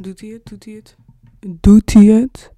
[0.00, 0.46] Doet hij het?
[0.46, 0.96] Doet hij het?
[1.60, 2.52] Doet hij het?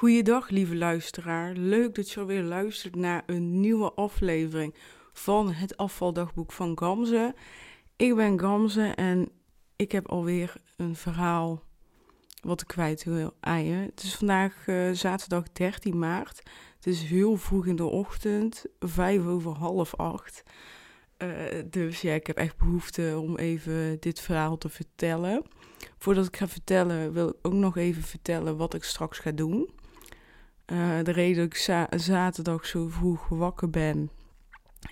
[0.00, 1.52] Goeiedag, lieve luisteraar.
[1.52, 4.74] Leuk dat je alweer luistert naar een nieuwe aflevering
[5.12, 7.34] van het afvaldagboek van Gamze.
[7.96, 9.28] Ik ben Gamze en
[9.76, 11.62] ik heb alweer een verhaal
[12.42, 13.72] wat ik kwijt wil je.
[13.72, 16.42] Het is vandaag uh, zaterdag 13 maart.
[16.76, 20.42] Het is heel vroeg in de ochtend, vijf over half acht.
[21.18, 25.42] Uh, dus ja, ik heb echt behoefte om even dit verhaal te vertellen.
[25.98, 29.78] Voordat ik ga vertellen, wil ik ook nog even vertellen wat ik straks ga doen.
[30.72, 31.58] Uh, de reden dat
[31.90, 34.10] ik zaterdag zo vroeg wakker ben,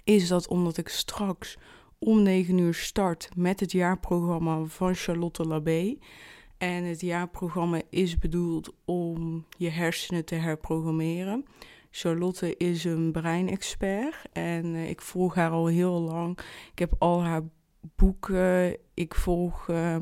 [0.04, 1.56] is dat omdat ik straks
[1.98, 5.96] om 9 uur start met het jaarprogramma van Charlotte Labé.
[6.58, 11.44] En het jaarprogramma is bedoeld om je hersenen te herprogrammeren.
[11.90, 16.38] Charlotte is een breinexpert en uh, ik volg haar al heel lang.
[16.72, 17.42] Ik heb al haar
[17.96, 18.76] boeken.
[18.94, 19.96] Ik volg uh,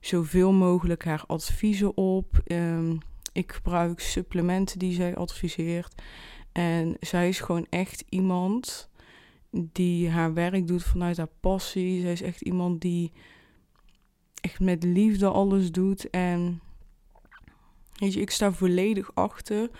[0.00, 2.42] zoveel mogelijk haar adviezen op.
[2.46, 2.98] Um,
[3.34, 6.02] ik gebruik supplementen die zij adviseert.
[6.52, 8.90] En zij is gewoon echt iemand
[9.50, 12.00] die haar werk doet vanuit haar passie.
[12.00, 13.12] Zij is echt iemand die
[14.40, 16.10] echt met liefde alles doet.
[16.10, 16.60] En
[17.96, 19.70] weet je, ik sta volledig achter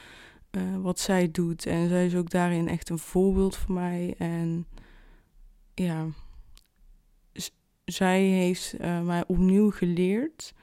[0.51, 1.67] uh, wat zij doet.
[1.67, 4.15] En zij is ook daarin echt een voorbeeld voor mij.
[4.19, 4.67] En
[5.75, 6.07] ja,
[7.85, 10.55] zij heeft uh, mij opnieuw geleerd.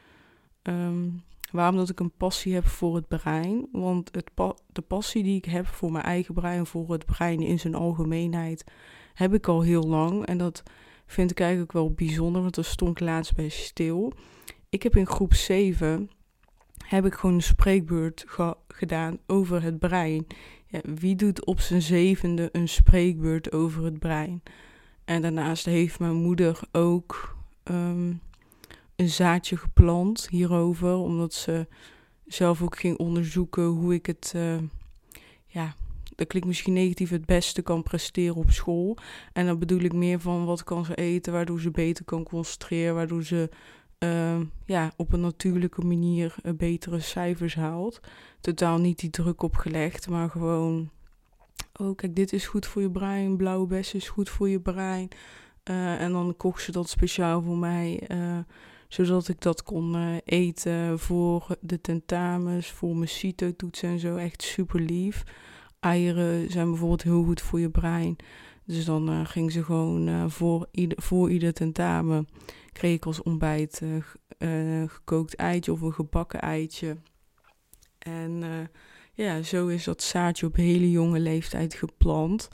[0.63, 3.67] Um, Waarom dat ik een passie heb voor het brein?
[3.71, 4.31] Want het
[4.71, 8.63] de passie die ik heb voor mijn eigen brein, voor het brein in zijn algemeenheid,
[9.13, 10.25] heb ik al heel lang.
[10.25, 10.63] En dat
[11.05, 14.13] vind ik eigenlijk wel bijzonder, want er stond laatst bij stil.
[14.69, 16.09] Ik heb in groep 7
[16.85, 18.25] heb ik gewoon een spreekbeurt
[18.67, 20.27] gedaan over het brein.
[20.67, 24.43] Ja, wie doet op zijn zevende een spreekbeurt over het brein?
[25.05, 28.21] En daarnaast heeft mijn moeder ook um,
[29.01, 31.67] een zaadje geplant hierover, omdat ze
[32.25, 34.57] zelf ook ging onderzoeken hoe ik het, uh,
[35.45, 35.75] ja,
[36.15, 38.97] dat klinkt misschien negatief, het beste kan presteren op school.
[39.33, 42.95] En dan bedoel ik meer van wat kan ze eten, waardoor ze beter kan concentreren,
[42.95, 43.49] waardoor ze
[43.99, 47.99] uh, ja, op een natuurlijke manier uh, betere cijfers haalt.
[48.41, 50.89] Totaal niet die druk opgelegd, maar gewoon,
[51.73, 55.07] oh kijk, dit is goed voor je brein, blauwe bessen is goed voor je brein.
[55.63, 58.07] En dan kocht ze dat speciaal voor mij
[58.91, 64.15] zodat ik dat kon uh, eten voor de tentamens, voor mijn CITO-toetsen en zo.
[64.15, 65.23] Echt super lief.
[65.79, 68.15] Eieren zijn bijvoorbeeld heel goed voor je brein.
[68.65, 72.27] Dus dan uh, ging ze gewoon uh, voor, ieder, voor ieder tentamen,
[72.71, 73.81] kreeg ik als ontbijt
[74.85, 76.97] gekookt eitje of een gebakken eitje.
[77.99, 78.43] En
[79.13, 82.47] ja, zo is dat zaadje op hele jonge leeftijd geplant.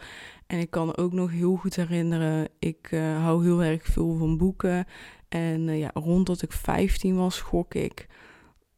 [0.48, 2.88] En ik kan ook nog heel goed herinneren, ik
[3.22, 4.86] hou heel erg veel van boeken.
[5.30, 8.08] En uh, ja, rond dat ik 15 was, gok ik,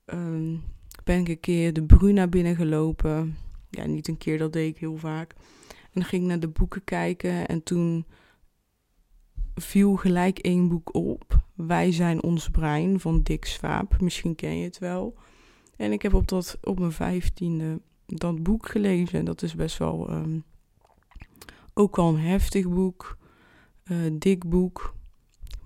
[0.06, 0.64] um,
[1.04, 3.38] ben ik een keer de Bruna binnengelopen.
[3.70, 5.36] Ja, niet een keer, dat deed ik heel vaak.
[5.92, 8.06] En ging ik naar de boeken kijken en toen
[9.56, 14.02] viel gelijk één boek op Wij zijn ons brein van Dick Swaap.
[14.02, 15.18] Misschien ken je het wel.
[15.76, 19.26] En ik heb op, dat, op mijn vijftiende dat boek gelezen.
[19.26, 20.44] Dat is best wel um,
[21.74, 23.18] ook al een heftig boek.
[23.84, 24.96] Uh, dik boek.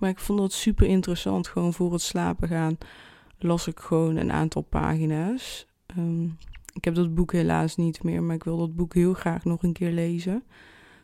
[0.04, 1.48] Maar ik vond dat super interessant.
[1.48, 2.78] Gewoon voor het slapen gaan
[3.38, 5.66] las ik gewoon een aantal pagina's.
[5.98, 6.38] Um,
[6.72, 9.62] ik heb dat boek helaas niet meer, maar ik wil dat boek heel graag nog
[9.62, 10.44] een keer lezen.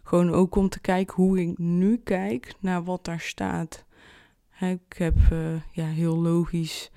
[0.03, 3.85] Gewoon ook om te kijken hoe ik nu kijk naar wat daar staat.
[4.61, 5.39] ik heb uh,
[5.73, 6.91] ja, heel logisch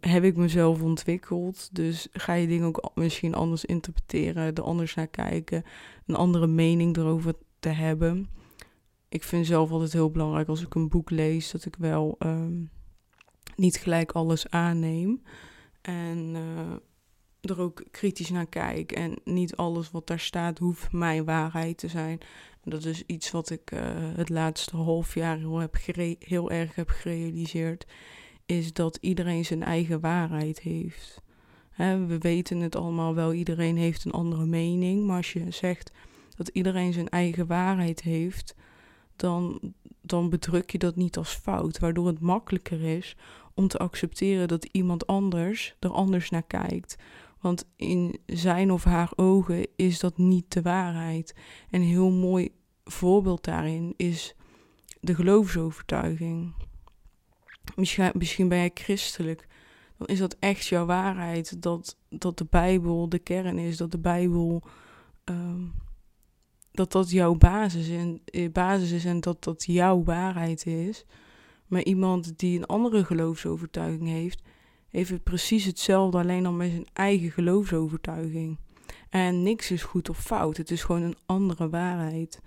[0.00, 1.68] heb ik mezelf ontwikkeld.
[1.72, 5.64] Dus ga je dingen ook misschien anders interpreteren, er anders naar kijken,
[6.06, 8.28] een andere mening erover te hebben.
[9.12, 12.70] Ik vind zelf altijd heel belangrijk als ik een boek lees dat ik wel um,
[13.56, 15.22] niet gelijk alles aanneem.
[15.80, 18.92] En uh, er ook kritisch naar kijk.
[18.92, 22.18] En niet alles wat daar staat hoeft mijn waarheid te zijn.
[22.62, 25.76] En dat is iets wat ik uh, het laatste half jaar heel, heb
[26.18, 27.86] heel erg heb gerealiseerd.
[28.46, 31.22] Is dat iedereen zijn eigen waarheid heeft.
[31.70, 35.06] He, we weten het allemaal wel, iedereen heeft een andere mening.
[35.06, 35.92] Maar als je zegt
[36.36, 38.54] dat iedereen zijn eigen waarheid heeft,
[39.22, 39.60] dan,
[40.00, 41.78] dan bedruk je dat niet als fout.
[41.78, 43.16] Waardoor het makkelijker is
[43.54, 46.96] om te accepteren dat iemand anders er anders naar kijkt.
[47.40, 51.34] Want in zijn of haar ogen is dat niet de waarheid.
[51.70, 52.48] En een heel mooi
[52.84, 54.34] voorbeeld daarin is
[55.00, 56.54] de geloofsovertuiging.
[57.76, 59.46] Misschien, misschien ben jij christelijk.
[59.96, 61.62] Dan is dat echt jouw waarheid.
[61.62, 63.76] Dat, dat de Bijbel de kern is.
[63.76, 64.62] Dat de Bijbel.
[65.24, 65.81] Um,
[66.72, 71.04] dat dat jouw basis, en, eh, basis is en dat dat jouw waarheid is.
[71.66, 74.42] Maar iemand die een andere geloofsovertuiging heeft,
[74.88, 78.58] heeft het precies hetzelfde, alleen dan met zijn eigen geloofsovertuiging.
[79.08, 82.40] En niks is goed of fout, het is gewoon een andere waarheid.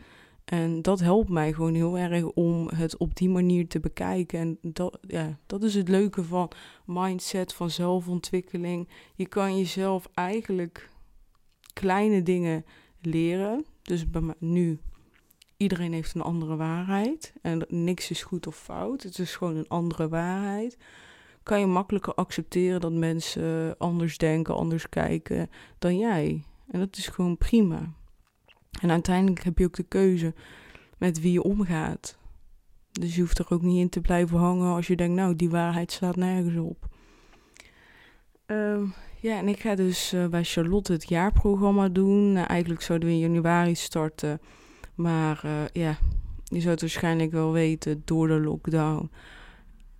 [0.45, 4.39] En dat helpt mij gewoon heel erg om het op die manier te bekijken.
[4.39, 6.51] En dat, ja, dat is het leuke van
[6.85, 8.89] mindset, van zelfontwikkeling.
[9.15, 10.89] Je kan jezelf eigenlijk
[11.73, 12.65] kleine dingen
[13.01, 13.65] leren.
[13.85, 14.79] Dus bij nu,
[15.57, 17.33] iedereen heeft een andere waarheid.
[17.41, 19.03] En niks is goed of fout.
[19.03, 20.77] Het is gewoon een andere waarheid
[21.45, 25.49] kan je makkelijker accepteren dat mensen anders denken, anders kijken
[25.79, 26.43] dan jij.
[26.67, 27.93] En dat is gewoon prima.
[28.81, 30.33] En uiteindelijk heb je ook de keuze
[30.97, 32.17] met wie je omgaat.
[32.91, 35.49] Dus je hoeft er ook niet in te blijven hangen als je denkt, nou, die
[35.49, 36.87] waarheid staat nergens op.
[38.45, 42.31] Um, ja, en ik ga dus uh, bij Charlotte het jaarprogramma doen.
[42.31, 44.39] Nou, eigenlijk zouden we in januari starten.
[44.95, 45.97] Maar uh, ja,
[46.43, 49.09] je zou het waarschijnlijk wel weten, door de lockdown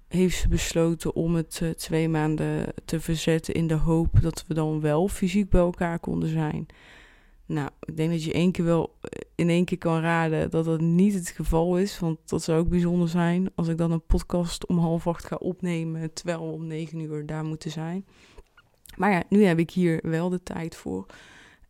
[0.08, 4.54] heeft ze besloten om het uh, twee maanden te verzetten in de hoop dat we
[4.54, 6.66] dan wel fysiek bij elkaar konden zijn.
[7.46, 10.66] Nou, ik denk dat je één keer wel eh, in één keer kan raden dat
[10.66, 12.00] dat niet het geval is.
[12.00, 15.36] Want dat zou ook bijzonder zijn als ik dan een podcast om half acht ga
[15.36, 18.06] opnemen terwijl we om negen uur daar moeten zijn.
[18.98, 21.06] Maar ja, nu heb ik hier wel de tijd voor.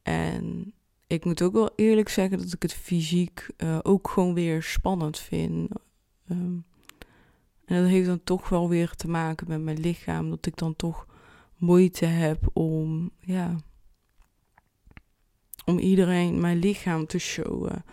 [0.04, 0.74] En
[1.08, 5.20] ik moet ook wel eerlijk zeggen dat ik het fysiek uh, ook gewoon weer spannend
[5.20, 5.72] vind.
[6.32, 6.66] Um,
[7.66, 10.30] en dat heeft dan toch wel weer te maken met mijn lichaam.
[10.30, 11.08] Dat ik dan toch
[11.58, 13.56] moeite heb om, ja,
[15.66, 17.86] om iedereen mijn lichaam te showen.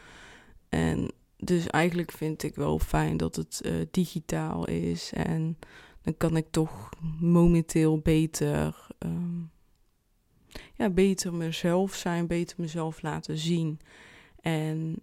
[0.69, 5.12] En dus eigenlijk vind ik wel fijn dat het uh, digitaal is.
[5.12, 5.58] En
[6.03, 6.89] dan kan ik toch
[7.21, 9.51] momenteel beter, um,
[10.75, 13.81] ja, beter mezelf zijn, beter mezelf laten zien.
[14.41, 15.03] En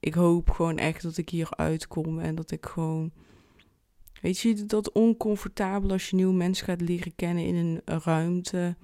[0.00, 3.12] ik hoop gewoon echt dat ik hier uitkom en dat ik gewoon
[4.22, 8.76] Weet je, dat oncomfortabel als je nieuwe mensen gaat leren kennen in een ruimte.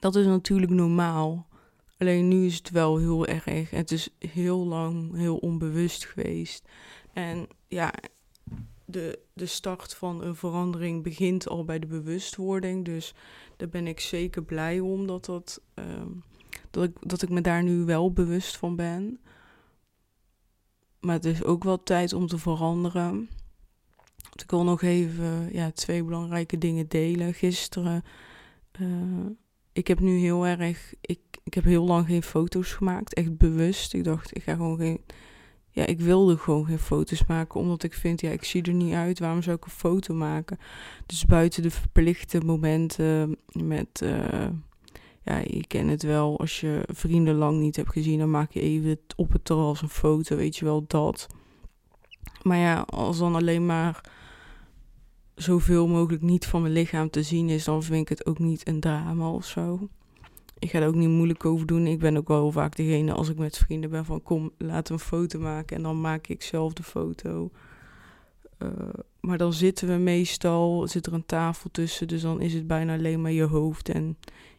[0.00, 1.48] Dat is natuurlijk normaal.
[1.98, 3.70] Alleen nu is het wel heel erg.
[3.70, 6.68] Het is heel lang heel onbewust geweest.
[7.12, 7.94] En ja,
[8.88, 12.84] de, de start van een verandering begint al bij de bewustwording.
[12.84, 13.14] Dus
[13.56, 16.10] daar ben ik zeker blij om dat, dat, ehm,
[16.70, 19.20] dat, ik, dat ik me daar nu wel bewust van ben.
[21.00, 23.28] Maar het is ook wel tijd om te veranderen
[24.42, 27.34] ik wil nog even ja, twee belangrijke dingen delen.
[27.34, 28.04] Gisteren,
[28.80, 29.26] uh,
[29.72, 33.94] ik heb nu heel erg, ik, ik heb heel lang geen foto's gemaakt, echt bewust.
[33.94, 35.00] Ik dacht, ik ga gewoon geen,
[35.70, 38.94] ja, ik wilde gewoon geen foto's maken, omdat ik vind, ja, ik zie er niet
[38.94, 40.58] uit, waarom zou ik een foto maken?
[41.06, 44.48] Dus buiten de verplichte momenten met, uh,
[45.22, 48.60] ja, je kent het wel, als je vrienden lang niet hebt gezien, dan maak je
[48.60, 51.26] even op het terras een foto, weet je wel, dat.
[52.42, 54.00] Maar ja, als dan alleen maar
[55.34, 58.68] zoveel mogelijk niet van mijn lichaam te zien is, dan vind ik het ook niet
[58.68, 59.88] een drama of zo.
[60.58, 61.86] Ik ga er ook niet moeilijk over doen.
[61.86, 64.98] Ik ben ook wel vaak degene als ik met vrienden ben van kom, we een
[64.98, 67.50] foto maken en dan maak ik zelf de foto.
[68.58, 68.70] Eh,
[69.20, 72.94] maar dan zitten we meestal, zit er een tafel tussen, dus dan is het bijna
[72.94, 74.18] alleen maar je hoofd en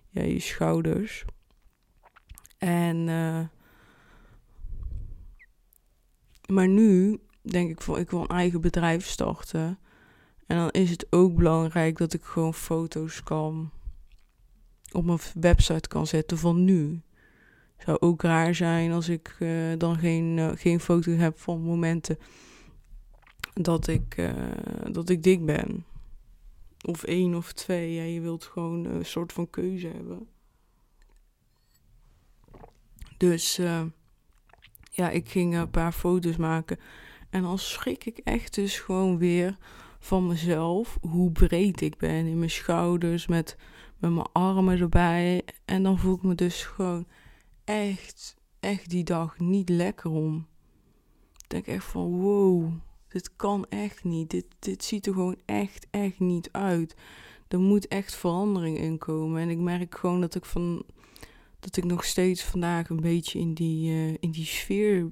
[0.09, 1.25] ja, je schouders.
[2.57, 3.39] En, uh,
[6.45, 9.79] maar nu denk ik van, ik wil een eigen bedrijf starten.
[10.45, 13.71] En dan is het ook belangrijk dat ik gewoon foto's kan
[14.91, 17.01] op mijn website kan zetten van nu.
[17.77, 22.17] Zou ook raar zijn als ik uh, dan geen, uh, geen foto heb van momenten
[23.53, 24.31] dat ik, uh,
[24.91, 25.85] dat ik dik ben.
[26.85, 27.93] Of één of twee.
[27.93, 30.27] Ja, je wilt gewoon een soort van keuze hebben.
[33.17, 33.55] Dus
[34.91, 36.79] ja, ik ging een paar foto's maken.
[37.29, 39.57] En dan schrik ik echt dus gewoon weer
[39.99, 40.97] van mezelf.
[41.01, 43.27] Hoe breed ik ben in mijn schouders.
[43.27, 43.57] Met,
[43.99, 45.41] met mijn armen erbij.
[45.65, 47.07] En dan voel ik me dus gewoon
[47.63, 50.47] echt, echt die dag niet lekker om.
[51.37, 52.71] Ik denk echt van wow,
[53.07, 54.29] dit kan echt niet.
[54.29, 56.95] Dit, dit ziet er gewoon echt, echt niet uit.
[57.47, 59.41] Er moet echt verandering in komen.
[59.41, 60.85] En ik merk gewoon dat ik van
[61.59, 65.09] dat ik nog steeds vandaag een beetje in die, uh, in die sfeer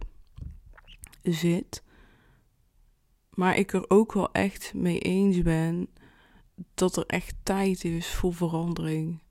[1.24, 1.84] zit.
[3.30, 5.90] Maar ik er ook wel echt mee eens ben
[6.74, 9.22] dat er echt tijd is voor verandering.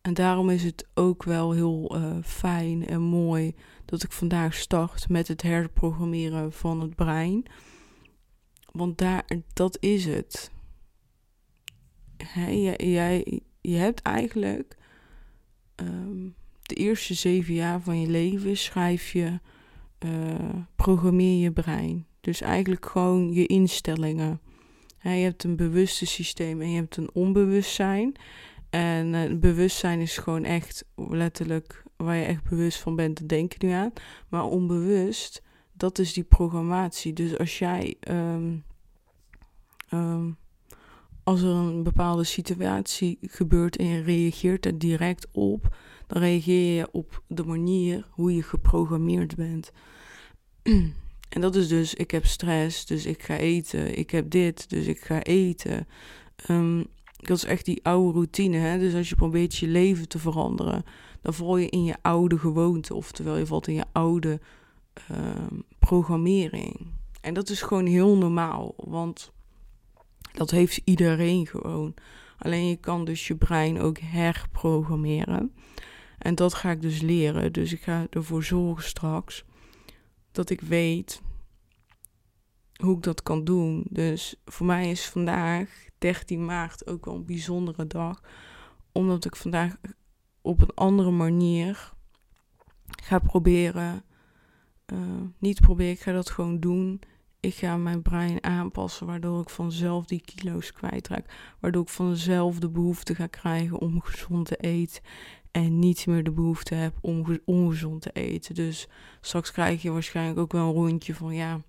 [0.00, 5.08] En daarom is het ook wel heel uh, fijn en mooi dat ik vandaag start
[5.08, 7.44] met het herprogrammeren van het brein.
[8.72, 10.50] Want daar, dat is het.
[12.16, 14.76] He, jij, je hebt eigenlijk
[15.76, 19.40] um, de eerste zeven jaar van je leven schrijf je,
[20.04, 22.06] uh, programmeer je brein.
[22.20, 24.40] Dus eigenlijk gewoon je instellingen.
[25.02, 28.16] Je hebt een bewuste systeem en je hebt een onbewustzijn.
[28.70, 33.66] En uh, bewustzijn is gewoon echt letterlijk waar je echt bewust van bent, te denken
[33.66, 33.92] nu aan.
[34.28, 35.42] Maar onbewust,
[35.72, 37.12] dat is die programmatie.
[37.12, 38.64] Dus als jij, um,
[39.92, 40.36] um,
[41.24, 45.76] als er een bepaalde situatie gebeurt en je reageert er direct op,
[46.06, 49.72] dan reageer je op de manier hoe je geprogrammeerd bent.
[51.30, 53.98] en dat is dus, ik heb stress, dus ik ga eten.
[53.98, 55.86] Ik heb dit, dus ik ga eten.
[56.48, 58.56] Um, dat is echt die oude routine.
[58.56, 58.78] Hè?
[58.78, 60.84] Dus als je probeert je leven te veranderen,
[61.22, 62.94] dan val je in je oude gewoonte.
[62.94, 64.40] Oftewel, je valt in je oude
[65.10, 65.18] uh,
[65.78, 66.86] programmering.
[67.20, 69.32] En dat is gewoon heel normaal, want
[70.32, 71.94] dat heeft iedereen gewoon.
[72.38, 75.52] Alleen je kan dus je brein ook herprogrammeren.
[76.18, 77.52] En dat ga ik dus leren.
[77.52, 79.44] Dus ik ga ervoor zorgen straks
[80.40, 81.22] dat ik weet
[82.76, 83.86] hoe ik dat kan doen.
[83.90, 88.22] Dus voor mij is vandaag 13 maart ook wel een bijzondere dag.
[88.92, 89.76] Omdat ik vandaag
[90.40, 91.92] op een andere manier
[93.02, 94.04] ga proberen.
[94.92, 94.98] Uh,
[95.38, 97.00] niet proberen, ik ga dat gewoon doen.
[97.40, 101.54] Ik ga mijn brein aanpassen, waardoor ik vanzelf die kilo's kwijtraak.
[101.60, 105.02] Waardoor ik vanzelf de behoefte ga krijgen om gezond te eten.
[105.50, 108.54] En niet meer de behoefte heb om ongezond te eten.
[108.54, 108.88] Dus
[109.20, 111.60] straks krijg je waarschijnlijk ook wel een rondje van ja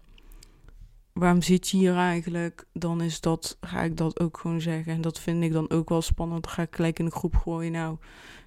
[1.13, 2.65] waarom zit je hier eigenlijk?
[2.73, 4.93] Dan is dat, ga ik dat ook gewoon zeggen.
[4.93, 6.43] En dat vind ik dan ook wel spannend.
[6.43, 7.71] Dan ga ik gelijk in de groep gooien.
[7.71, 7.97] Nou,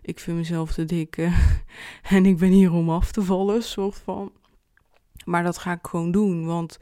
[0.02, 1.16] ik vind mezelf te dik.
[2.02, 4.32] en ik ben hier om af te vallen, soort van.
[5.24, 6.46] Maar dat ga ik gewoon doen.
[6.46, 6.78] Want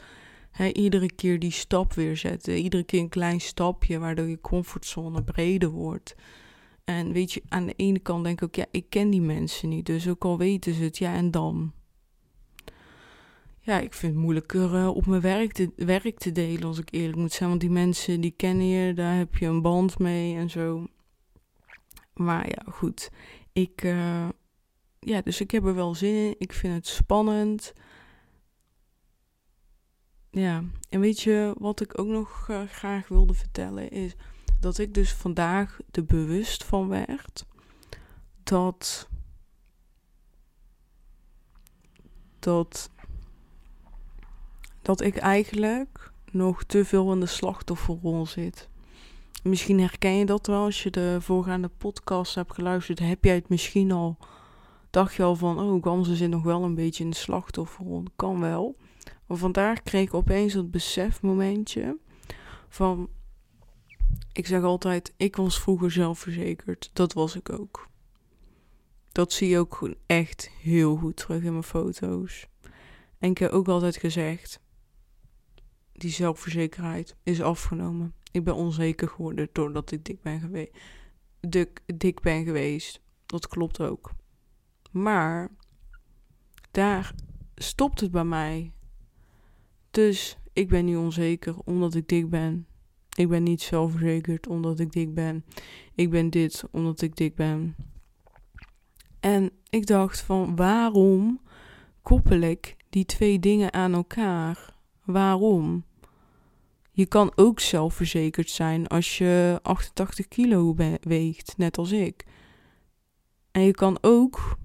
[0.72, 2.56] iedere keer die stap weer zetten.
[2.56, 6.14] Iedere keer een klein stapje, waardoor je comfortzone breder wordt.
[6.84, 9.68] En weet je, aan de ene kant denk ik ook, ja, ik ken die mensen
[9.68, 9.86] niet.
[9.86, 11.72] Dus ook al weten ze het, ja, en dan?
[13.62, 16.92] ja, ik vind het moeilijker uh, op mijn werk te, werk te delen, als ik
[16.92, 17.48] eerlijk moet zijn.
[17.48, 20.86] Want die mensen, die kennen je, daar heb je een band mee en zo.
[22.14, 23.10] Maar ja, goed.
[23.52, 24.28] Ik, uh,
[24.98, 26.34] ja, dus ik heb er wel zin in.
[26.38, 27.72] Ik vind het spannend.
[30.30, 34.14] Ja, en weet je wat ik ook nog uh, graag wilde vertellen is
[34.62, 37.46] dat ik dus vandaag er bewust van werd
[38.42, 39.08] dat
[42.38, 42.90] dat
[44.82, 48.68] dat ik eigenlijk nog te veel in de slachtofferrol zit.
[49.42, 52.98] Misschien herken je dat wel als je de voorgaande podcast hebt geluisterd.
[52.98, 54.16] Heb jij het misschien al,
[54.90, 58.02] dacht je al van, oh, Gamze zit nog wel een beetje in de slachtofferrol.
[58.16, 58.76] Kan wel.
[59.26, 61.98] Maar vandaag kreeg ik opeens dat besefmomentje
[62.68, 63.08] van,
[64.32, 66.90] ik zeg altijd, ik was vroeger zelfverzekerd.
[66.92, 67.88] Dat was ik ook.
[69.12, 72.46] Dat zie je ook gewoon echt heel goed terug in mijn foto's.
[73.18, 74.60] En ik heb ook altijd gezegd,
[75.92, 78.14] die zelfverzekerheid is afgenomen.
[78.30, 80.72] Ik ben onzeker geworden doordat ik dik ben, geweest.
[81.40, 83.00] dik, dik ben geweest.
[83.26, 84.12] Dat klopt ook.
[84.90, 85.50] Maar
[86.70, 87.14] daar
[87.54, 88.72] stopt het bij mij.
[89.90, 92.66] Dus ik ben nu onzeker omdat ik dik ben.
[93.14, 95.44] Ik ben niet zelfverzekerd omdat ik dik ben.
[95.94, 97.76] Ik ben dit omdat ik dik ben.
[99.20, 101.40] En ik dacht van waarom
[102.02, 104.74] koppel ik die twee dingen aan elkaar?
[105.04, 105.84] Waarom?
[106.90, 112.24] Je kan ook zelfverzekerd zijn als je 88 kilo weegt, net als ik.
[113.50, 114.58] En je kan ook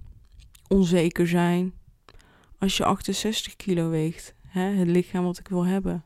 [0.68, 1.74] onzeker zijn
[2.60, 4.36] als je 68 kilo weegt.
[4.48, 4.62] Hè?
[4.62, 6.06] Het lichaam wat ik wil hebben.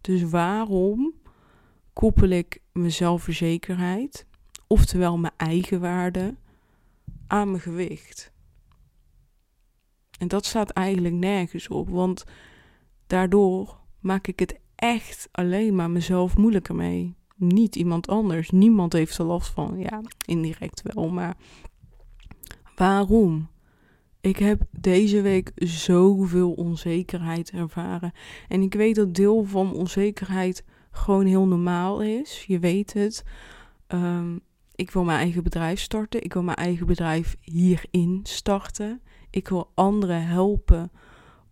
[0.00, 1.12] Dus waarom
[1.94, 4.26] koppel ik mijn zelfverzekerheid,
[4.66, 6.34] oftewel mijn eigenwaarde,
[7.26, 8.32] aan mijn gewicht?
[10.18, 12.24] En dat staat eigenlijk nergens op, want
[13.06, 17.14] daardoor maak ik het echt alleen maar mezelf moeilijker mee.
[17.36, 18.50] Niet iemand anders.
[18.50, 19.78] Niemand heeft er last van.
[19.78, 21.36] Ja, indirect wel, maar
[22.76, 23.48] waarom?
[24.20, 28.12] Ik heb deze week zoveel onzekerheid ervaren.
[28.48, 32.44] En ik weet dat deel van onzekerheid gewoon heel normaal is.
[32.46, 33.24] Je weet het.
[33.88, 34.40] Um,
[34.74, 36.22] ik wil mijn eigen bedrijf starten.
[36.22, 39.00] Ik wil mijn eigen bedrijf hierin starten.
[39.30, 40.90] Ik wil anderen helpen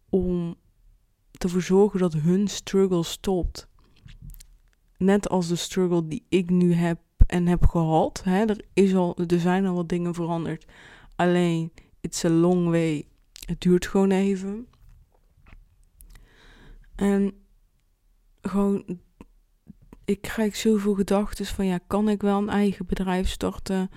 [0.09, 0.55] om
[1.31, 3.69] ervoor zorgen dat hun struggle stopt.
[4.97, 8.23] Net als de struggle die ik nu heb en heb gehad.
[8.25, 10.67] Hè, er, is al, er zijn al wat dingen veranderd.
[11.17, 13.07] Alleen, it's a long way.
[13.47, 14.67] Het duurt gewoon even.
[16.95, 17.35] En
[18.43, 19.01] gewoon,
[20.13, 23.91] ik krijg zoveel gedachten van ja, kan ik wel een eigen bedrijf starten?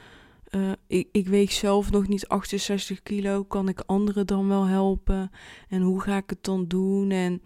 [0.50, 3.44] Uh, ik, ik weeg zelf nog niet 68 kilo.
[3.44, 5.32] Kan ik anderen dan wel helpen?
[5.70, 7.12] En hoe ga ik het dan doen?
[7.12, 7.42] En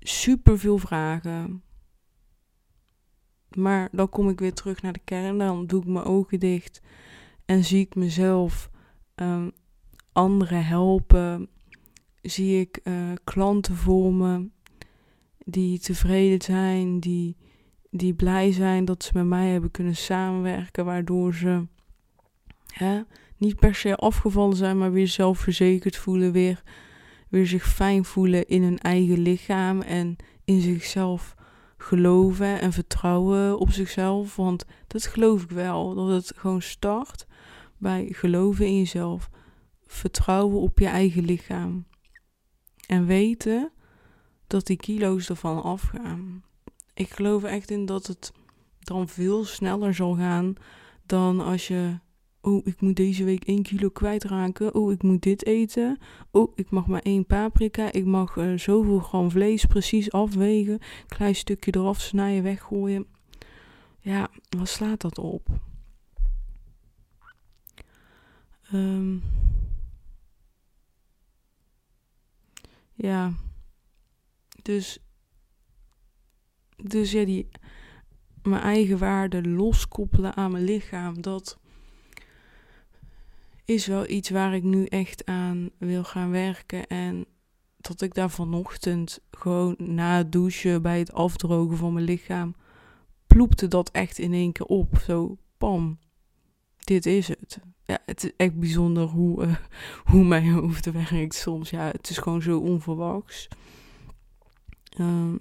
[0.00, 1.62] super veel vragen.
[3.56, 5.38] Maar dan kom ik weer terug naar de kern.
[5.38, 6.80] Dan doe ik mijn ogen dicht.
[7.44, 8.70] En zie ik mezelf
[9.14, 9.52] um,
[10.12, 11.48] anderen helpen.
[12.22, 14.48] Zie ik uh, klanten voor me
[15.46, 17.36] die tevreden zijn, die,
[17.90, 21.66] die blij zijn dat ze met mij hebben kunnen samenwerken, waardoor ze
[22.66, 23.00] hè,
[23.36, 26.62] niet per se afgevallen zijn, maar weer zelfverzekerd voelen, weer,
[27.28, 31.34] weer zich fijn voelen in hun eigen lichaam en in zichzelf
[31.76, 34.36] geloven en vertrouwen op zichzelf.
[34.36, 37.26] Want dat geloof ik wel, dat het gewoon start
[37.78, 39.30] bij geloven in jezelf,
[39.86, 41.86] vertrouwen op je eigen lichaam
[42.86, 43.72] en weten
[44.46, 46.44] dat die kilo's ervan afgaan.
[46.96, 48.32] Ik geloof echt in dat het
[48.78, 50.54] dan veel sneller zal gaan
[51.06, 51.98] dan als je
[52.46, 54.74] Oh, ik moet deze week 1 kilo kwijtraken.
[54.74, 55.98] Oh, ik moet dit eten.
[56.30, 57.92] Oh, ik mag maar één paprika.
[57.92, 60.78] Ik mag uh, zoveel gram vlees precies afwegen.
[61.06, 63.06] Klein stukje eraf snijden, weggooien.
[64.00, 65.48] Ja, wat slaat dat op?
[68.72, 69.22] Um,
[72.94, 73.32] ja.
[74.62, 74.98] Dus.
[76.88, 77.48] Dus ja, die.
[78.42, 81.22] Mijn eigen waarde loskoppelen aan mijn lichaam.
[81.22, 81.58] Dat
[83.64, 86.86] is wel iets waar ik nu echt aan wil gaan werken.
[86.86, 87.26] En
[87.76, 92.54] dat ik daar vanochtend gewoon na het douchen, bij het afdrogen van mijn lichaam,
[93.26, 94.98] ploepte dat echt in één keer op.
[94.98, 95.98] Zo, pam,
[96.84, 97.58] dit is het.
[97.84, 99.56] Ja, het is echt bijzonder hoe, uh,
[100.10, 101.70] hoe mijn hoofd werkt soms.
[101.70, 103.48] Ja, het is gewoon zo onverwachts.
[105.00, 105.38] Um,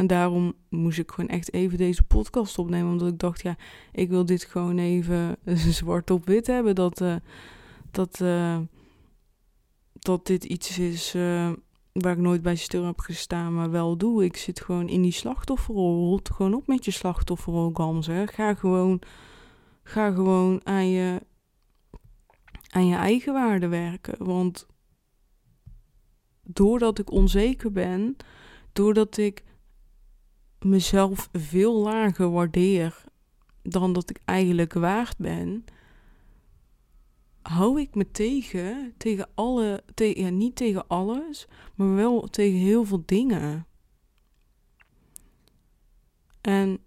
[0.00, 2.92] en daarom moest ik gewoon echt even deze podcast opnemen.
[2.92, 3.56] Omdat ik dacht, ja,
[3.92, 5.36] ik wil dit gewoon even
[5.80, 6.74] zwart op wit hebben.
[6.74, 7.16] Dat, uh,
[7.90, 8.58] dat, uh,
[9.92, 11.50] dat dit iets is uh,
[11.92, 14.24] waar ik nooit bij stil heb gestaan, maar wel doe.
[14.24, 16.20] Ik zit gewoon in die slachtofferrol.
[16.32, 18.26] Gewoon op met je slachtofferrol, Gamze.
[18.32, 19.02] Ga gewoon,
[19.82, 21.20] ga gewoon aan je,
[22.68, 24.24] aan je eigen waarde werken.
[24.24, 24.66] Want
[26.42, 28.16] doordat ik onzeker ben,
[28.72, 29.48] doordat ik
[30.64, 33.04] mezelf veel lager waardeer
[33.62, 35.64] dan dat ik eigenlijk waard ben,
[37.42, 42.84] hou ik me tegen, tegen alle, tegen, ja, niet tegen alles, maar wel tegen heel
[42.84, 43.66] veel dingen.
[46.40, 46.78] En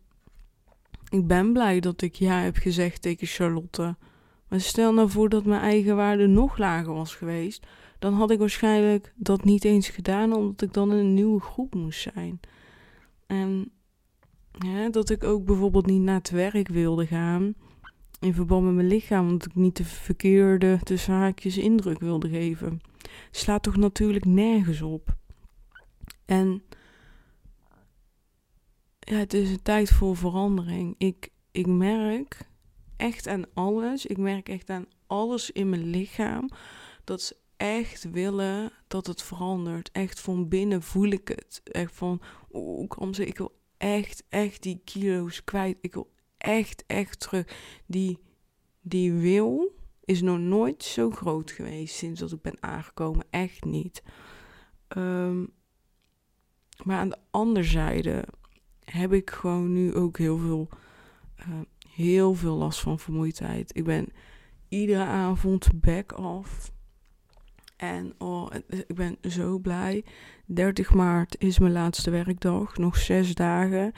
[1.09, 3.95] ik ben blij dat ik ja heb gezegd tegen Charlotte.
[4.47, 7.65] Maar stel nou voor dat mijn eigen waarde nog lager was geweest,
[7.99, 11.75] dan had ik waarschijnlijk dat niet eens gedaan, omdat ik dan in een nieuwe groep
[11.75, 12.39] moest zijn.
[13.27, 13.71] En
[14.91, 17.55] dat ik ook bijvoorbeeld niet naar het werk wilde gaan.
[18.19, 22.81] In verband met mijn lichaam, omdat ik niet de verkeerde tussen haakjes indruk wilde geven.
[23.31, 25.15] Slaat toch natuurlijk nergens op.
[26.25, 26.63] En
[28.99, 30.95] ja, het is een tijd voor verandering.
[30.97, 32.49] Ik, ik merk
[32.97, 34.05] echt aan alles.
[34.05, 36.49] Ik merk echt aan alles in mijn lichaam.
[37.03, 39.91] Dat echt willen dat het verandert.
[39.91, 41.61] Echt van binnen voel ik het.
[41.63, 42.21] Echt van,
[42.53, 45.77] oeh, kom ze, ik wil echt, echt die kilo's kwijt.
[45.81, 47.47] Ik wil echt, echt terug.
[47.85, 48.19] Die,
[48.81, 53.25] die wil is nog nooit zo groot geweest sinds dat ik ben aangekomen.
[53.29, 54.03] Echt niet.
[54.87, 55.45] Ehm,
[56.83, 58.25] maar aan de andere zijde
[58.83, 60.69] heb ik gewoon nu ook heel veel,
[61.39, 63.77] uh, heel veel last van vermoeidheid.
[63.77, 64.07] Ik ben
[64.67, 66.72] iedere avond back off.
[67.75, 70.05] En oh, ik ben zo blij.
[70.45, 72.77] 30 maart is mijn laatste werkdag.
[72.77, 73.91] Nog zes dagen.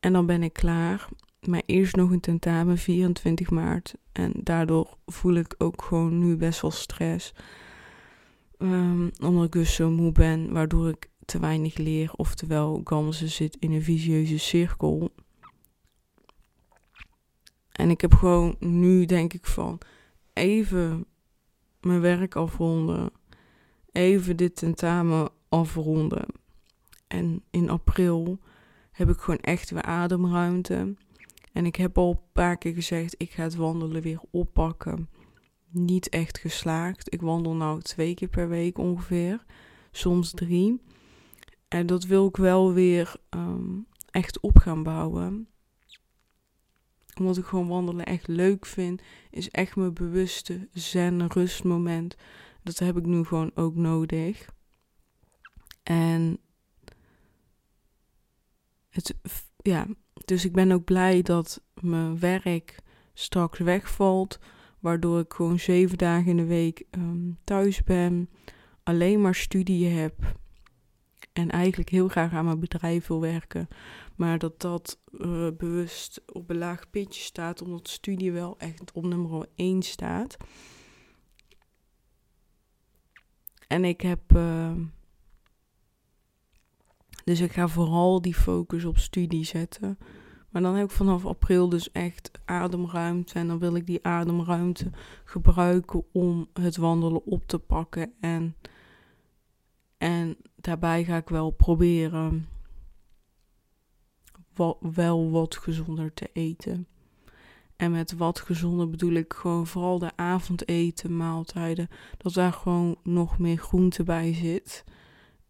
[0.00, 1.08] En dan ben ik klaar.
[1.46, 3.94] Maar eerst nog een tentamen, 24 maart.
[4.12, 7.32] En daardoor voel ik ook gewoon nu best wel stress.
[8.58, 12.12] Um, omdat ik dus zo moe ben, waardoor ik te weinig leer.
[12.16, 15.14] Oftewel, Gamze zit in een visieuze cirkel.
[17.72, 19.78] En ik heb gewoon nu denk ik van
[20.32, 21.06] even
[21.80, 23.10] mijn werk afronden.
[23.92, 26.26] Even dit tentamen afronden.
[27.06, 28.38] En in april
[28.92, 30.94] heb ik gewoon echt weer ademruimte.
[31.52, 35.08] En ik heb al een paar keer gezegd, ik ga het wandelen weer oppakken.
[35.68, 37.12] Niet echt geslaagd.
[37.12, 39.44] Ik wandel nou twee keer per week ongeveer.
[39.90, 40.80] Soms drie.
[41.68, 45.48] En dat wil ik wel weer um, echt op gaan bouwen.
[47.18, 49.02] Omdat ik gewoon wandelen echt leuk vind.
[49.30, 52.16] Is echt mijn bewuste zen rustmoment.
[52.62, 54.48] Dat heb ik nu gewoon ook nodig.
[55.82, 56.38] En
[58.90, 59.14] het,
[59.56, 59.86] ja,
[60.24, 62.78] dus ik ben ook blij dat mijn werk
[63.14, 64.38] straks wegvalt.
[64.80, 68.30] Waardoor ik gewoon zeven dagen in de week um, thuis ben.
[68.82, 70.38] Alleen maar studie heb.
[71.36, 73.68] En eigenlijk heel graag aan mijn bedrijf wil werken.
[74.14, 77.62] Maar dat dat uh, bewust op een laag pitje staat.
[77.62, 80.36] Omdat studie wel echt op nummer 1 staat.
[83.66, 84.20] En ik heb.
[84.34, 84.72] Uh,
[87.24, 89.98] dus ik ga vooral die focus op studie zetten.
[90.50, 93.38] Maar dan heb ik vanaf april dus echt ademruimte.
[93.38, 94.90] En dan wil ik die ademruimte
[95.24, 98.12] gebruiken om het wandelen op te pakken.
[98.20, 98.56] En,
[99.98, 102.48] en daarbij ga ik wel proberen
[104.80, 106.86] wel wat gezonder te eten.
[107.76, 111.88] En met wat gezonder bedoel ik gewoon vooral de avondeten, maaltijden.
[112.16, 114.84] Dat daar gewoon nog meer groente bij zit.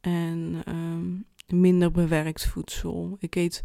[0.01, 3.17] En um, minder bewerkt voedsel.
[3.19, 3.65] Ik eet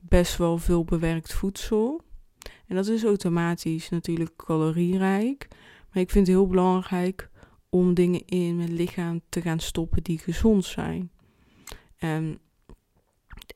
[0.00, 2.00] best wel veel bewerkt voedsel.
[2.66, 5.48] En dat is automatisch natuurlijk calorierijk.
[5.92, 7.30] Maar ik vind het heel belangrijk
[7.74, 11.10] om dingen in mijn lichaam te gaan stoppen die gezond zijn.
[11.96, 12.38] En,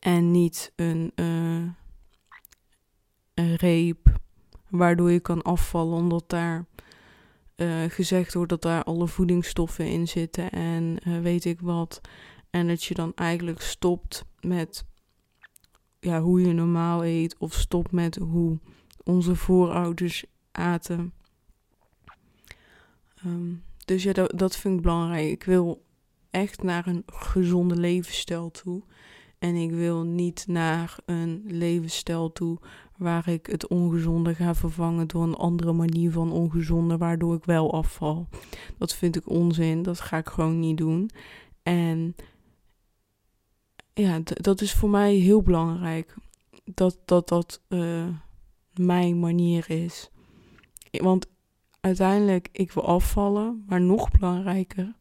[0.01, 1.71] en niet een, uh,
[3.35, 4.21] een reep
[4.69, 6.67] waardoor je kan afvallen omdat daar
[7.57, 12.01] uh, gezegd wordt dat daar alle voedingsstoffen in zitten en uh, weet ik wat.
[12.51, 14.87] En dat je dan eigenlijk stopt met
[16.01, 18.59] ja, hoe je normaal eet of stopt met hoe
[19.05, 21.13] onze voorouders aten.
[23.25, 25.29] Um, dus ja, dat, dat vind ik belangrijk.
[25.29, 25.85] Ik wil
[26.31, 28.83] echt naar een gezonde levensstijl toe.
[29.39, 32.59] En ik wil niet naar een levensstijl toe
[32.97, 37.73] waar ik het ongezonde ga vervangen door een andere manier van ongezonde, waardoor ik wel
[37.73, 38.29] afval.
[38.79, 39.83] Dat vind ik onzin.
[39.83, 41.11] Dat ga ik gewoon niet doen.
[41.63, 42.15] En
[43.95, 46.15] ja, dat is voor mij heel belangrijk.
[46.65, 48.09] Dat dat, dat uh,
[48.75, 50.11] mijn manier is.
[50.91, 51.27] Want
[51.87, 54.95] uiteindelijk, ik wil afvallen, maar nog belangrijker.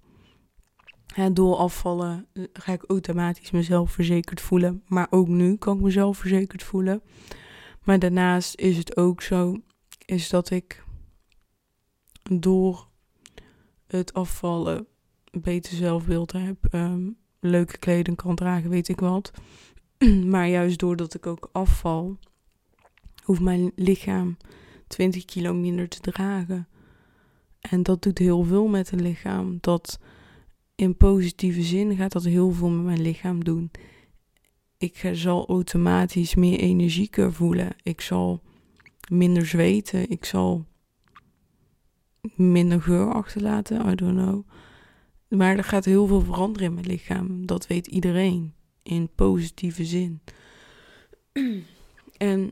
[1.13, 4.84] Hè, door afvallen eh, ga ik automatisch mezelf verzekerd voelen.
[4.88, 7.02] Maar ook nu kan ik mezelf verzekerd voelen.
[7.84, 9.62] Maar daarnaast is het ook zo,
[10.06, 10.84] is dat ik
[12.32, 12.88] door
[13.88, 14.88] het afvallen
[15.32, 16.74] beter zelfbeeld heb.
[16.74, 19.32] Um, leuke kleding kan dragen, weet ik wat.
[20.34, 22.17] maar juist doordat ik ook afval,
[23.24, 24.38] hoeft mijn lichaam
[24.88, 26.67] 20 kilo minder te dragen.
[27.69, 29.58] En dat doet heel veel met een lichaam.
[29.62, 29.99] Dat
[30.75, 33.71] in positieve zin gaat dat heel veel met mijn lichaam doen.
[34.78, 37.75] Ik zal automatisch meer energieker voelen.
[37.84, 38.41] Ik zal
[39.10, 40.10] minder zweten.
[40.10, 40.65] Ik zal
[42.36, 43.91] minder geur achterlaten.
[43.91, 44.47] I don't know.
[45.28, 47.45] Maar er gaat heel veel veranderen in mijn lichaam.
[47.45, 48.54] Dat weet iedereen.
[48.84, 50.21] In positieve zin.
[52.17, 52.51] en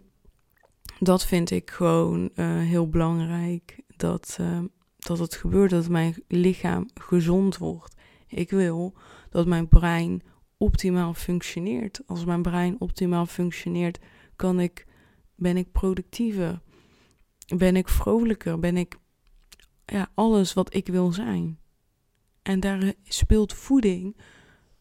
[0.99, 3.81] dat vind ik gewoon uh, heel belangrijk.
[3.95, 4.59] Dat, uh,
[5.03, 7.95] dat het gebeurt, dat mijn lichaam gezond wordt.
[8.27, 8.93] Ik wil
[9.29, 10.21] dat mijn brein
[10.57, 12.01] optimaal functioneert.
[12.05, 13.99] Als mijn brein optimaal functioneert,
[14.35, 14.87] kan ik,
[15.35, 16.61] ben ik productiever.
[17.55, 18.59] Ben ik vrolijker.
[18.59, 18.97] Ben ik
[19.85, 21.59] ja, alles wat ik wil zijn.
[22.41, 24.15] En daar speelt voeding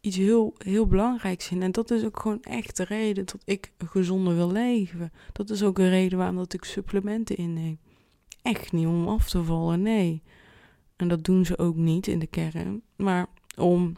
[0.01, 1.63] iets heel, heel belangrijks in.
[1.63, 5.13] En dat is ook gewoon echt de reden dat ik gezonder wil leven.
[5.33, 7.79] Dat is ook een reden waarom dat ik supplementen inneem.
[8.43, 10.23] Echt niet om af te vallen, nee.
[10.97, 12.83] En dat doen ze ook niet in de kern.
[12.97, 13.27] Maar
[13.57, 13.97] om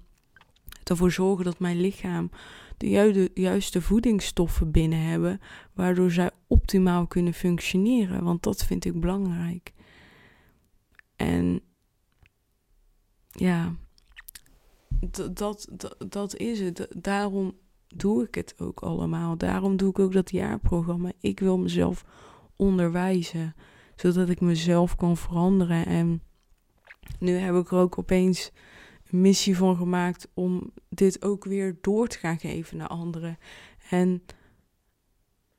[0.84, 2.30] ervoor zorgen dat mijn lichaam
[2.76, 5.40] de juiste voedingsstoffen binnen hebben,
[5.72, 8.24] waardoor zij optimaal kunnen functioneren.
[8.24, 9.72] Want dat vind ik belangrijk.
[11.16, 11.60] En
[13.30, 13.74] ja,
[15.10, 16.88] dat, dat, dat is het.
[16.96, 17.52] Daarom
[17.88, 19.36] doe ik het ook allemaal.
[19.36, 21.12] Daarom doe ik ook dat jaarprogramma.
[21.20, 22.04] Ik wil mezelf
[22.56, 23.54] onderwijzen,
[23.96, 25.86] zodat ik mezelf kan veranderen.
[25.86, 26.22] En
[27.18, 28.50] nu heb ik er ook opeens
[29.10, 33.38] een missie van gemaakt om dit ook weer door te gaan geven naar anderen.
[33.90, 34.22] En,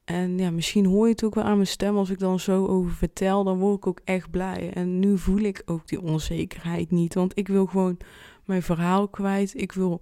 [0.04, 2.66] en ja, misschien hoor je het ook wel aan mijn stem als ik dan zo
[2.66, 4.74] over vertel, dan word ik ook echt blij.
[4.74, 7.98] En nu voel ik ook die onzekerheid niet, want ik wil gewoon
[8.46, 9.62] mijn verhaal kwijt.
[9.62, 10.02] Ik wil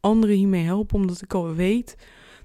[0.00, 1.96] anderen hiermee helpen, omdat ik al weet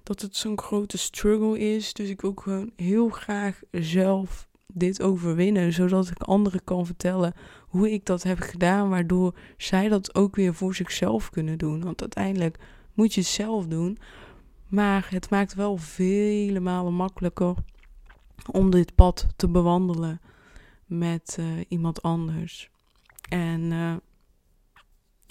[0.03, 1.93] dat het zo'n grote struggle is.
[1.93, 7.33] Dus ik wil gewoon heel graag zelf dit overwinnen, zodat ik anderen kan vertellen
[7.67, 11.83] hoe ik dat heb gedaan, waardoor zij dat ook weer voor zichzelf kunnen doen.
[11.83, 12.59] Want uiteindelijk
[12.93, 13.97] moet je het zelf doen,
[14.67, 17.55] maar het maakt wel vele malen makkelijker
[18.51, 20.21] om dit pad te bewandelen
[20.85, 22.69] met uh, iemand anders.
[23.29, 23.95] En uh,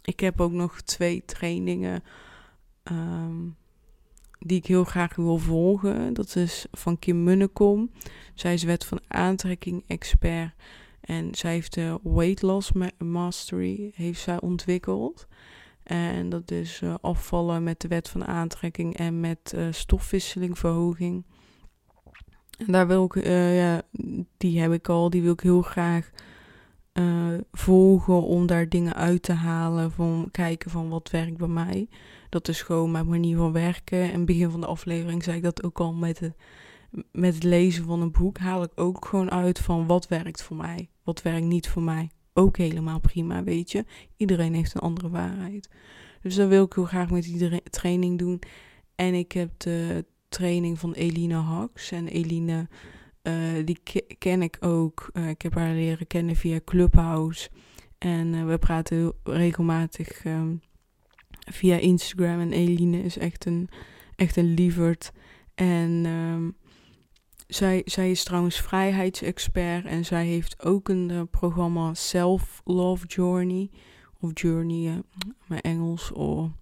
[0.02, 2.02] ik heb ook nog twee trainingen
[2.84, 3.56] um,
[4.44, 6.14] die ik heel graag wil volgen.
[6.14, 7.90] Dat is van Kim Munnekom.
[8.34, 10.54] Zij is wet van aantrekking expert.
[11.00, 15.26] En zij heeft de Weight Loss Mastery heeft zij ontwikkeld.
[15.82, 21.24] En dat is uh, afvallen met de wet van aantrekking en met uh, stofwisselingverhoging.
[22.58, 23.82] En daar wil ik, uh, ja,
[24.36, 26.10] die heb ik al, die wil ik heel graag
[26.92, 29.92] uh, volgen om daar dingen uit te halen.
[29.92, 31.88] Van kijken van wat werkt bij mij.
[32.28, 34.12] Dat is gewoon mijn manier van werken.
[34.12, 36.32] En begin van de aflevering zei ik dat ook al met
[37.12, 38.38] met het lezen van een boek.
[38.38, 40.88] Haal ik ook gewoon uit van wat werkt voor mij.
[41.04, 42.10] Wat werkt niet voor mij.
[42.32, 43.84] Ook helemaal prima, weet je.
[44.16, 45.70] Iedereen heeft een andere waarheid.
[46.22, 48.42] Dus dat wil ik heel graag met die training doen.
[48.94, 51.90] En ik heb de training van Eline Haks.
[51.90, 52.68] En Eline
[53.22, 53.78] uh, die
[54.18, 55.10] ken ik ook.
[55.12, 57.50] Uh, ik heb haar leren kennen via Clubhouse.
[57.98, 60.60] En uh, we praten regelmatig um,
[61.50, 62.40] via Instagram.
[62.40, 63.68] En Eline is echt een,
[64.16, 65.12] echt een lieverd.
[65.54, 66.56] En um,
[67.46, 69.84] zij, zij is trouwens vrijheidsexpert.
[69.84, 73.70] En zij heeft ook een programma Self Love Journey.
[74.20, 75.02] Of Journey,
[75.46, 76.12] mijn Engels.
[76.12, 76.52] Oh.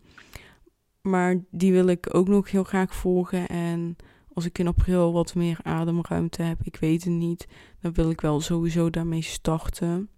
[1.01, 3.49] Maar die wil ik ook nog heel graag volgen.
[3.49, 3.97] En
[4.35, 7.49] als ik in april wat meer ademruimte heb, ik weet het niet,
[7.81, 10.09] dan wil ik wel sowieso daarmee starten.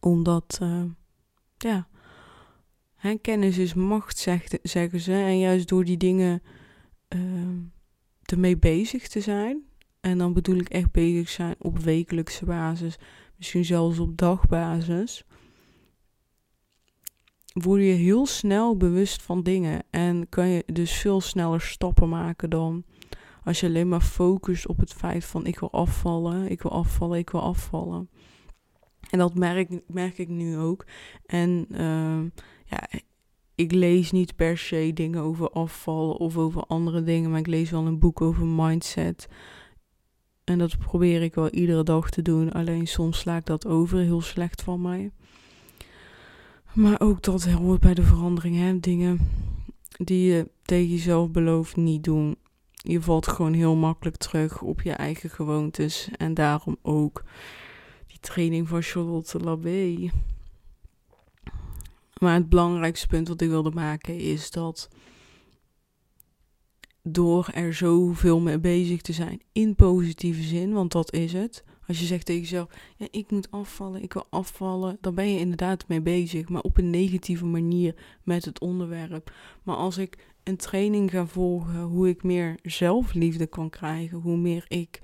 [0.00, 0.82] Omdat, uh,
[1.58, 1.88] ja,
[3.14, 5.12] kennis is macht, zegt, zeggen ze.
[5.12, 6.42] En juist door die dingen
[7.08, 7.20] uh,
[8.22, 9.64] ermee bezig te zijn.
[10.00, 12.98] En dan bedoel ik echt bezig zijn op wekelijkse basis,
[13.36, 15.24] misschien zelfs op dagbasis.
[17.52, 22.50] Word je heel snel bewust van dingen en kan je dus veel sneller stappen maken
[22.50, 22.84] dan
[23.46, 27.18] als je alleen maar focust op het feit van ik wil afvallen, ik wil afvallen,
[27.18, 28.08] ik wil afvallen.
[29.10, 30.86] En dat merk, merk ik nu ook.
[31.26, 32.22] En uh,
[32.64, 32.88] ja,
[33.54, 37.70] ik lees niet per se dingen over afvallen of over andere dingen, maar ik lees
[37.70, 39.28] wel een boek over mindset.
[40.44, 42.52] En dat probeer ik wel iedere dag te doen.
[42.52, 45.10] Alleen soms sla ik dat over, heel slecht van mij.
[46.72, 48.80] Maar ook dat hoort bij de verandering, hè?
[48.80, 49.20] Dingen
[49.96, 52.36] die je tegen jezelf belooft niet doen
[52.88, 56.08] je valt gewoon heel makkelijk terug op je eigen gewoontes.
[56.16, 57.24] En daarom ook
[58.06, 60.10] die training van Charlotte Labé.
[62.18, 64.88] Maar het belangrijkste punt wat ik wilde maken is dat
[67.02, 71.64] door er zoveel mee bezig te zijn in positieve zin, want dat is het.
[71.86, 72.68] Als je zegt tegen jezelf,
[73.10, 76.90] ik moet afvallen, ik wil afvallen, dan ben je inderdaad mee bezig, maar op een
[76.90, 79.32] negatieve manier met het onderwerp.
[79.62, 84.64] Maar als ik een training ga volgen hoe ik meer zelfliefde kan krijgen, hoe meer
[84.68, 85.00] ik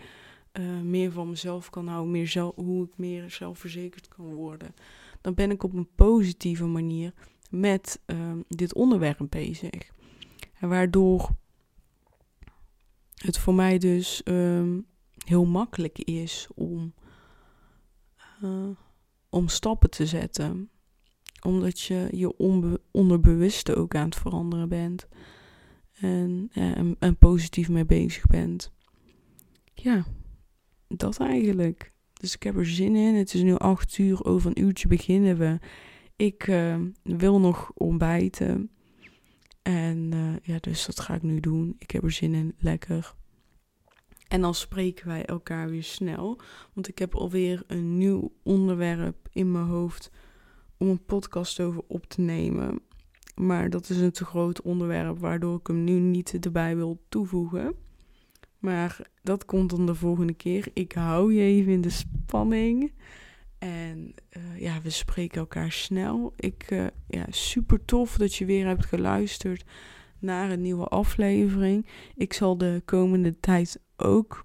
[0.53, 4.75] uh, meer van mezelf kan houden, meer zelf, hoe ik meer zelfverzekerd kan worden,
[5.21, 7.13] dan ben ik op een positieve manier
[7.51, 9.91] met uh, dit onderwerp bezig.
[10.59, 11.31] En waardoor
[13.15, 14.87] het voor mij dus um,
[15.25, 16.95] heel makkelijk is om,
[18.43, 18.69] uh,
[19.29, 20.71] om stappen te zetten.
[21.47, 22.37] Omdat je je
[22.91, 25.09] onderbewuste ook aan het veranderen bent.
[25.93, 28.73] En, positief mee bezig bent.
[29.75, 30.05] Ja,
[30.89, 31.93] dat eigenlijk.
[32.13, 33.15] Dus ik heb er zin in.
[33.15, 34.25] Het is nu acht uur.
[34.25, 35.59] Over een uurtje beginnen we.
[36.17, 38.71] Ik uh, wil nog ontbijten.
[39.63, 41.75] En uh, ja, dus dat ga ik nu doen.
[41.79, 42.55] Ik heb er zin in.
[42.59, 43.15] Lekker.
[44.29, 46.41] En dan spreken wij elkaar weer snel.
[46.73, 50.11] Want ik heb alweer een nieuw onderwerp in mijn hoofd
[50.83, 52.81] om een podcast over op te nemen.
[53.35, 57.75] Maar dat is een te groot onderwerp, waardoor ik hem nu niet erbij wil toevoegen.
[58.59, 60.69] Maar dat komt dan de volgende keer.
[60.73, 62.93] Ik hou je even in de spanning.
[63.59, 66.33] En uh, ja, we spreken elkaar snel.
[66.37, 69.65] Ik, uh, ja, super tof dat je weer hebt geluisterd
[70.19, 71.87] naar een nieuwe aflevering.
[72.17, 74.45] Ik zal de komende tijd ook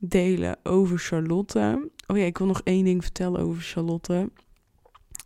[0.00, 1.90] delen over Charlotte.
[2.06, 4.30] Oh ja, ik wil nog één ding vertellen over Charlotte.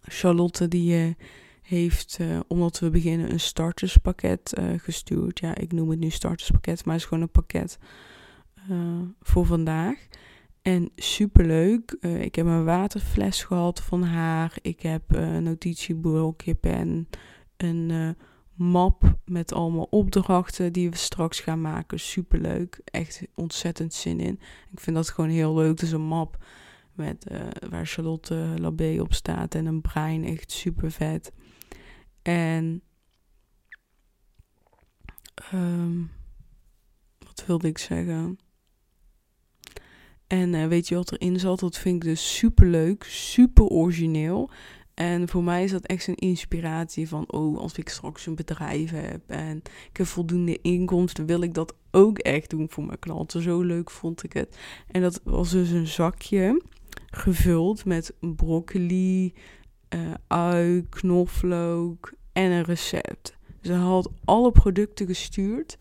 [0.09, 1.15] Charlotte die uh,
[1.63, 5.39] heeft, uh, omdat we beginnen, een starterspakket uh, gestuurd.
[5.39, 7.79] Ja, ik noem het nu starterspakket, maar het is gewoon een pakket
[9.21, 10.07] voor vandaag.
[10.63, 11.91] En superleuk.
[12.01, 14.59] Ik heb een waterfles gehad van haar.
[14.63, 17.09] Ik heb een notitieblokje, pen,
[17.57, 18.17] een
[18.55, 22.01] map met allemaal opdrachten die we straks gaan maken.
[22.01, 22.81] Superleuk.
[22.85, 24.41] Echt ontzettend zin in.
[24.73, 25.77] Ik vind dat gewoon heel leuk.
[25.77, 26.45] Dus een map
[26.97, 30.25] met, uh, waar Charlotte Labé op staat en een brein.
[30.25, 31.33] Echt super vet.
[32.23, 32.83] En
[35.55, 36.11] um,
[37.19, 38.39] wat wilde ik zeggen?
[40.27, 41.61] En uh, weet je wat erin zat?
[41.61, 44.51] Dat vind ik dus super leuk, super origineel.
[44.95, 48.91] En voor mij is dat echt een inspiratie van, oh, als ik straks een bedrijf
[48.91, 49.57] heb en
[49.91, 53.43] ik heb voldoende inkomsten, wil ik dat ook echt doen voor mijn klanten.
[53.43, 54.59] Zo leuk vond ik het.
[54.91, 56.63] En dat was dus een zakje
[57.17, 59.35] gevuld met broccoli,
[59.95, 63.37] uh, ui, knoflook en een recept.
[63.63, 65.79] Ze had alle producten gestuurd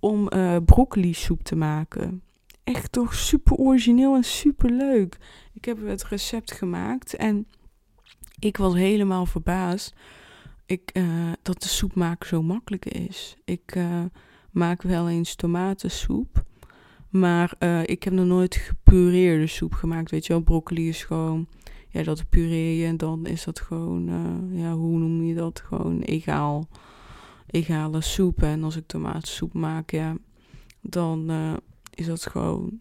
[0.00, 2.22] om uh, broccoli soep te maken
[2.64, 5.18] echt toch super origineel en super leuk.
[5.52, 7.46] Ik heb het recept gemaakt en
[8.38, 9.94] ik was helemaal verbaasd
[10.66, 13.36] ik, uh, dat de soep maken zo makkelijk is.
[13.44, 13.76] Ik
[14.50, 16.44] maak wel eens tomatensoep,
[17.12, 20.10] maar uh, ik heb nog nooit gepureerde soep gemaakt.
[20.10, 21.46] Weet je wel, broccoli is gewoon,
[21.88, 24.10] ja, dat je en dan is dat gewoon,
[24.52, 25.60] ja, hoe noem je dat?
[25.60, 26.68] Gewoon egaal,
[27.46, 28.42] egale soep.
[28.42, 30.16] En als ik tomatensoep maak, ja,
[30.80, 31.30] dan
[31.94, 32.80] is dat gewoon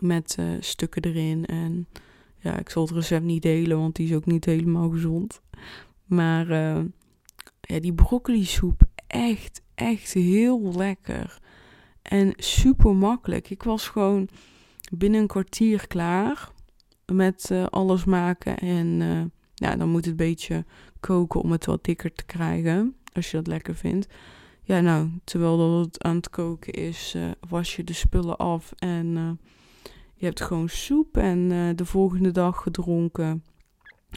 [0.00, 1.46] met stukken erin.
[1.46, 1.88] En
[2.38, 5.40] ja, ik zal het recept niet delen, want die is ook niet helemaal gezond.
[6.04, 6.46] Maar
[7.60, 11.38] ja, die broccoli soep, echt, echt heel lekker.
[12.10, 13.50] En super makkelijk.
[13.50, 14.28] Ik was gewoon
[14.92, 16.50] binnen een kwartier klaar
[17.12, 18.58] met uh, alles maken.
[18.58, 18.86] En
[19.54, 20.64] ja, dan moet het een beetje
[21.00, 22.96] koken om het wat dikker te krijgen.
[23.12, 24.06] Als je dat lekker vindt.
[24.62, 28.72] Ja, nou, terwijl dat het aan het koken is, uh, was je de spullen af
[28.78, 29.38] en
[30.14, 33.44] je hebt gewoon soep en de volgende dag gedronken.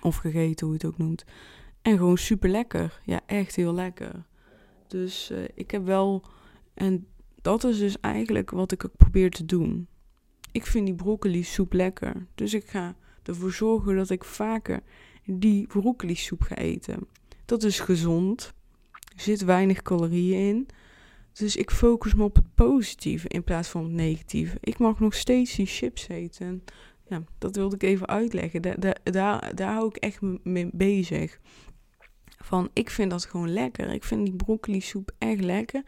[0.01, 1.23] Of gegeten, hoe je het ook noemt.
[1.81, 3.01] En gewoon super lekker.
[3.05, 4.25] Ja, echt heel lekker.
[4.87, 6.23] Dus ik heb wel.
[7.43, 9.87] Dat is dus eigenlijk wat ik ook probeer te doen.
[10.51, 12.27] Ik vind die broccoli soep lekker.
[12.35, 14.81] Dus ik ga ervoor zorgen dat ik vaker
[15.25, 17.07] die broccoli soep ga eten.
[17.45, 18.53] Dat is gezond.
[18.91, 20.67] Er zit weinig calorieën in.
[21.33, 24.57] Dus ik focus me op het positieve in plaats van het negatieve.
[24.59, 26.63] Ik mag nog steeds die chips eten.
[27.07, 28.61] Ja, dat wilde ik even uitleggen.
[28.61, 31.39] Daar, daar, daar, hou ik echt mee bezig.
[32.37, 33.93] Van, ik vind dat gewoon lekker.
[33.93, 35.83] Ik vind die broccoli soep echt lekker.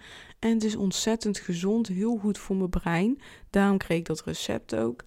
[0.46, 1.88] En het is ontzettend gezond.
[1.88, 3.22] Heel goed voor mijn brein.
[3.50, 5.04] Daarom kreeg ik dat recept ook.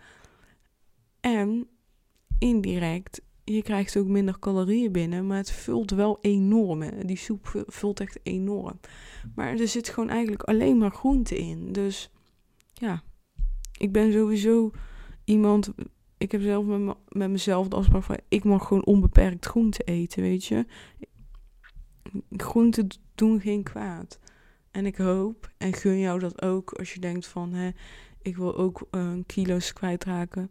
[1.20, 1.68] En
[2.38, 7.06] indirect je krijgt ook minder calorieën binnen, maar het vult wel enorm.
[7.06, 8.80] Die soep vult echt enorm.
[9.34, 11.72] Maar er zit gewoon eigenlijk alleen maar groente in.
[11.72, 12.10] Dus
[12.72, 13.02] ja,
[13.78, 14.70] ik ben sowieso
[15.24, 15.72] iemand.
[16.16, 20.22] Ik heb zelf met, met mezelf de afspraak van: ik mag gewoon onbeperkt groente eten,
[20.22, 20.66] weet je.
[22.30, 24.18] Groenten doen geen kwaad.
[24.78, 27.70] En ik hoop en gun jou dat ook als je denkt van: hè,
[28.22, 30.50] ik wil ook uh, kilo's kwijtraken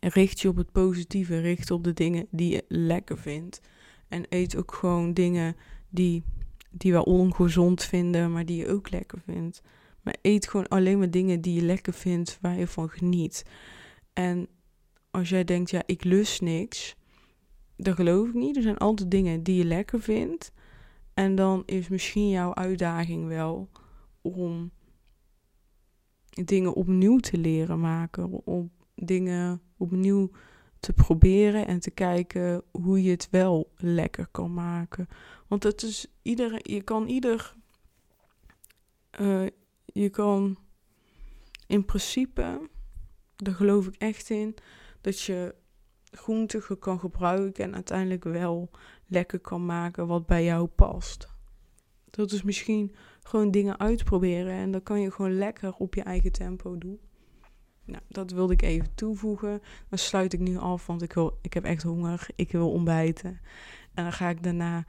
[0.00, 3.60] richt je op het positieve, richt op de dingen die je lekker vindt.
[4.08, 5.56] En eet ook gewoon dingen
[5.88, 6.22] die,
[6.70, 9.62] die we ongezond vinden, maar die je ook lekker vindt.
[10.02, 13.44] Maar eet gewoon alleen maar dingen die je lekker vindt, waar je van geniet.
[14.12, 14.48] En
[15.10, 16.96] als jij denkt, ja, ik lust niks,
[17.76, 18.56] dan geloof ik niet.
[18.56, 20.52] Er zijn altijd dingen die je lekker vindt.
[21.14, 23.70] En dan is misschien jouw uitdaging wel
[24.20, 24.70] om
[26.30, 28.46] dingen opnieuw te leren maken.
[28.46, 30.30] Om dingen opnieuw
[30.80, 35.08] te proberen en te kijken hoe je het wel lekker kan maken.
[35.48, 37.54] Want het is ieder, je kan ieder,
[39.20, 39.46] uh,
[39.84, 40.58] je kan
[41.66, 42.68] in principe,
[43.36, 44.54] daar geloof ik echt in,
[45.00, 45.54] dat je
[46.16, 48.70] groente kan gebruiken en uiteindelijk wel
[49.06, 51.28] lekker kan maken wat bij jou past.
[52.10, 56.32] Dat is misschien gewoon dingen uitproberen en dan kan je gewoon lekker op je eigen
[56.32, 57.00] tempo doen.
[57.84, 59.62] Nou, dat wilde ik even toevoegen.
[59.88, 62.26] Dan sluit ik nu af, want ik, wil, ik heb echt honger.
[62.36, 63.40] Ik wil ontbijten.
[63.94, 64.84] En dan ga ik daarna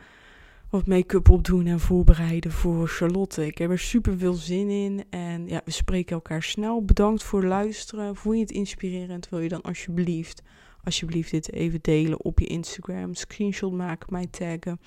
[0.70, 3.46] wat make-up opdoen en voorbereiden voor Charlotte.
[3.46, 5.04] Ik heb er super veel zin in.
[5.10, 6.86] En ja, we spreken elkaar snel.
[6.86, 8.16] Bedankt voor het luisteren.
[8.16, 9.30] Vond je het inspirerend?
[9.30, 10.42] Wil je dan alsjeblieft,
[10.86, 13.14] alsjeblieft dit even delen op je Instagram.
[13.14, 14.80] Screenshot maken, mij taggen.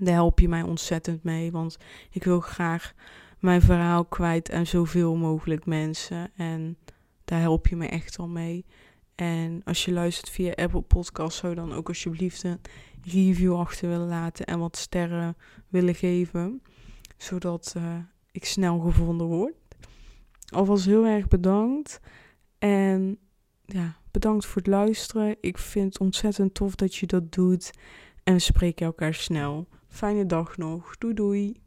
[0.00, 1.50] Daar help je mij ontzettend mee.
[1.50, 1.76] Want
[2.10, 2.92] ik wil graag
[3.38, 6.30] mijn verhaal kwijt aan zoveel mogelijk mensen.
[6.36, 6.78] En
[7.24, 8.64] daar help je me echt al mee.
[9.14, 12.60] En als je luistert via Apple Podcast, zou dan ook alsjeblieft een
[13.02, 15.36] review achter willen laten en wat sterren
[15.68, 16.62] willen geven.
[17.16, 17.96] Zodat uh,
[18.30, 19.54] ik snel gevonden word.
[20.48, 22.00] Alvast heel erg bedankt.
[22.58, 23.18] En
[23.64, 25.36] ja, bedankt voor het luisteren.
[25.40, 27.70] Ik vind het ontzettend tof dat je dat doet.
[28.24, 29.68] En we spreken elkaar snel.
[29.88, 30.98] Fijne dag nog.
[30.98, 31.61] Doei doei.